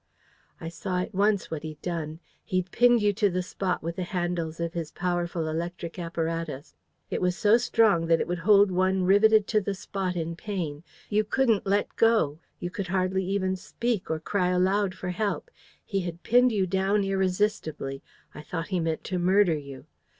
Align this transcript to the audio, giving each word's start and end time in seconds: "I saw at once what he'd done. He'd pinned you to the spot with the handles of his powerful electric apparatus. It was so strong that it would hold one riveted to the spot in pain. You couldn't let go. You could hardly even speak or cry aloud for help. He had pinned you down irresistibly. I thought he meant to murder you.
"I 0.59 0.67
saw 0.69 0.99
at 0.99 1.13
once 1.13 1.51
what 1.51 1.61
he'd 1.61 1.79
done. 1.83 2.21
He'd 2.43 2.71
pinned 2.71 3.03
you 3.03 3.13
to 3.13 3.29
the 3.29 3.43
spot 3.43 3.83
with 3.83 3.97
the 3.97 4.03
handles 4.03 4.59
of 4.59 4.73
his 4.73 4.89
powerful 4.89 5.47
electric 5.47 5.99
apparatus. 5.99 6.75
It 7.11 7.21
was 7.21 7.35
so 7.37 7.59
strong 7.59 8.07
that 8.07 8.19
it 8.19 8.27
would 8.27 8.39
hold 8.39 8.71
one 8.71 9.03
riveted 9.03 9.45
to 9.49 9.61
the 9.61 9.75
spot 9.75 10.15
in 10.15 10.35
pain. 10.35 10.83
You 11.07 11.23
couldn't 11.23 11.67
let 11.67 11.95
go. 11.97 12.39
You 12.59 12.71
could 12.71 12.87
hardly 12.87 13.23
even 13.25 13.55
speak 13.55 14.09
or 14.09 14.19
cry 14.19 14.47
aloud 14.47 14.95
for 14.95 15.09
help. 15.11 15.51
He 15.85 15.99
had 15.99 16.23
pinned 16.23 16.51
you 16.51 16.65
down 16.65 17.03
irresistibly. 17.03 18.01
I 18.33 18.41
thought 18.41 18.69
he 18.69 18.79
meant 18.79 19.03
to 19.03 19.19
murder 19.19 19.55
you. 19.55 19.85